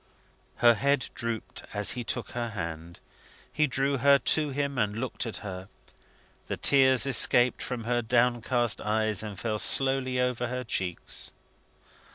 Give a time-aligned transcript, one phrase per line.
[0.55, 2.99] Her head drooped as he took her hand.
[3.53, 5.69] He drew her to him, and looked at her.
[6.47, 11.31] The tears escaped from her downcast eyes, and fell slowly over her cheeks.